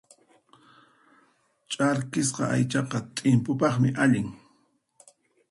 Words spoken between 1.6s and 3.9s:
Ch'arkisqa aychaqa t'impupaqmi